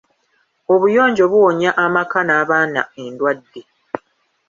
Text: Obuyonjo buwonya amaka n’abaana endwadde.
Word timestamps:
Obuyonjo 0.73 1.23
buwonya 1.31 1.71
amaka 1.85 2.19
n’abaana 2.27 2.81
endwadde. 3.03 3.61